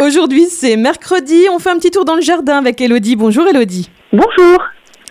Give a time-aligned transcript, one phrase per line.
[0.00, 1.46] Aujourd'hui, c'est mercredi.
[1.50, 3.16] On fait un petit tour dans le jardin avec Elodie.
[3.16, 3.90] Bonjour Elodie.
[4.12, 4.58] Bonjour.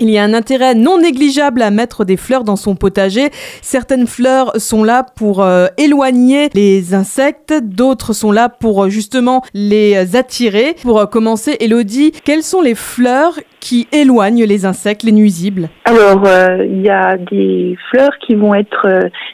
[0.00, 3.30] Il y a un intérêt non négligeable à mettre des fleurs dans son potager.
[3.62, 9.42] Certaines fleurs sont là pour euh, éloigner les insectes, d'autres sont là pour euh, justement
[9.54, 10.76] les attirer.
[10.82, 15.68] Pour euh, commencer, Elodie, quelles sont les fleurs qui éloignent les insectes, les nuisibles?
[15.84, 16.22] Alors,
[16.60, 18.86] il y a des fleurs qui vont être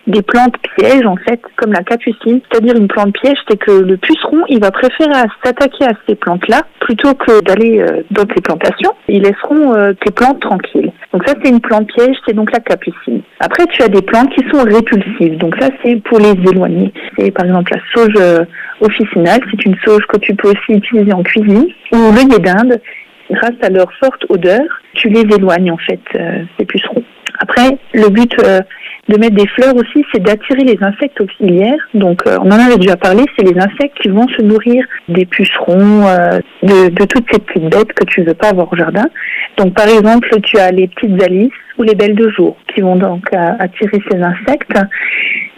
[0.06, 2.40] des plantes pièges en fait, comme la capucine.
[2.50, 5.12] C'est-à-dire une plante piège, c'est que le puceron, il va préférer
[5.44, 8.92] s'attaquer à ces plantes-là plutôt que d'aller dans tes plantations.
[9.08, 10.40] Ils laisseront tes plantes
[11.12, 13.22] donc ça, c'est une plante piège, c'est donc la capucine.
[13.40, 15.38] Après, tu as des plantes qui sont répulsives.
[15.38, 16.92] Donc ça, c'est pour les éloigner.
[17.16, 18.44] C'est par exemple la sauge euh,
[18.80, 19.40] officinale.
[19.50, 21.66] C'est une sauge que tu peux aussi utiliser en cuisine.
[21.92, 22.80] Ou l'œillet d'Inde.
[23.30, 24.60] Grâce à leur forte odeur,
[24.94, 27.02] tu les éloignes en fait, euh, ces pucerons.
[27.38, 28.60] Après, le but euh,
[29.08, 31.78] de mettre des fleurs aussi, c'est d'attirer les insectes auxiliaires.
[31.94, 35.26] Donc, euh, on en avait déjà parlé, c'est les insectes qui vont se nourrir des
[35.26, 39.04] pucerons, euh, de, toutes ces petites bêtes que tu veux pas avoir au jardin.
[39.58, 42.96] Donc, par exemple, tu as les petites alices ou les belles de jour qui vont
[42.96, 44.78] donc attirer ces insectes.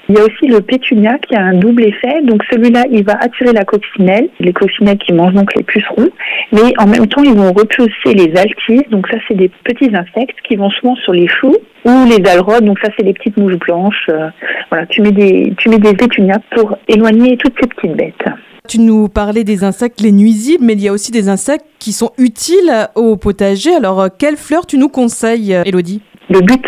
[0.08, 2.22] Il y a aussi le pétunia qui a un double effet.
[2.22, 6.08] Donc celui-là, il va attirer la coccinelle, les coccinelles qui mangent donc les pucerons,
[6.52, 8.88] mais en même temps, ils vont repousser les altises.
[8.90, 12.64] Donc ça, c'est des petits insectes qui vont souvent sur les choux ou les alrodes.
[12.64, 14.06] Donc ça, c'est les petites mouches blanches.
[14.08, 14.28] Euh,
[14.70, 18.24] voilà, tu mets des tu mets des pétunias pour éloigner toutes ces petites bêtes.
[18.68, 21.92] Tu nous parlais des insectes les nuisibles, mais il y a aussi des insectes qui
[21.92, 23.74] sont utiles au potager.
[23.74, 26.64] Alors, euh, quelles fleurs tu nous conseilles, Elodie Le but,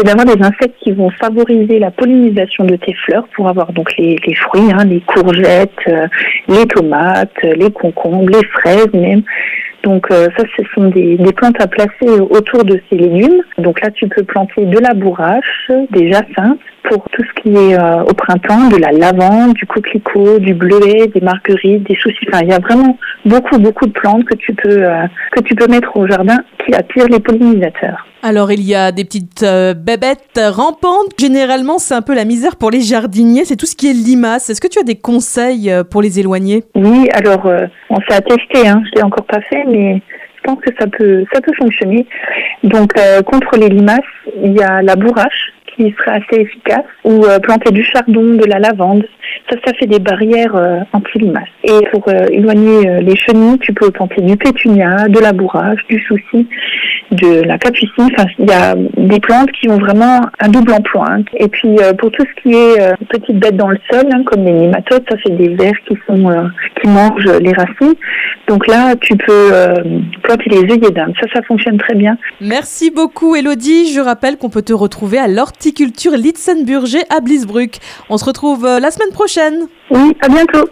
[0.00, 3.94] c'est d'avoir des insectes qui vont favoriser la pollinisation de tes fleurs pour avoir donc
[3.98, 6.06] les, fruits, hein, les courgettes, euh,
[6.48, 9.22] les tomates, les concombres, les fraises même.
[9.82, 13.42] Donc euh, ça, ce sont des, plantes à placer autour de ces légumes.
[13.58, 17.78] Donc là, tu peux planter de la bourrache, des jacinthes, pour tout ce qui est
[17.78, 22.26] euh, au printemps, de la lavande, du coquelicot, du bleuet, des marguerites, des soucis.
[22.28, 24.82] Enfin, il y a vraiment beaucoup, beaucoup de plantes que tu peux,
[25.32, 28.06] que tu peux mettre au jardin qui attirent les pollinisateurs.
[28.22, 31.18] Alors il y a des petites euh, bébêtes rampantes.
[31.18, 33.46] Généralement c'est un peu la misère pour les jardiniers.
[33.46, 34.50] C'est tout ce qui est limaces.
[34.50, 36.64] Est-ce que tu as des conseils euh, pour les éloigner?
[36.74, 38.68] Oui, alors euh, on s'est attesté.
[38.68, 38.82] Hein.
[38.90, 40.02] Je l'ai encore pas fait, mais
[40.36, 42.06] je pense que ça peut ça peut fonctionner.
[42.62, 42.92] Donc
[43.24, 44.00] contre les limaces,
[44.42, 48.58] il y a la bourrache qui serait assez efficace ou planter du chardon, de la
[48.58, 49.06] lavande.
[49.50, 50.54] Ça, ça fait des barrières
[50.92, 51.48] anti-limaces.
[51.64, 56.46] Et pour éloigner les chenilles, tu peux planter du pétunia, de la bourrache, du souci
[57.10, 58.08] de la capucine.
[58.12, 61.06] Enfin, il y a des plantes qui ont vraiment un double emploi.
[61.10, 61.22] Hein.
[61.34, 64.22] Et puis euh, pour tout ce qui est euh, petites bêtes dans le sol, hein,
[64.24, 66.48] comme les nématodes, ça c'est des vers qui euh,
[66.84, 67.94] mangent les racines.
[68.48, 69.52] Donc là, tu peux
[70.22, 71.12] planter les œillets d'Inde.
[71.20, 72.16] Ça, ça fonctionne très bien.
[72.40, 73.92] Merci beaucoup, Elodie.
[73.92, 77.76] Je rappelle qu'on peut te retrouver à l'horticulture Litzenburger à Blisbruck.
[78.08, 79.10] On se retrouve la semaine
[79.90, 80.68] Oui, à bientôt.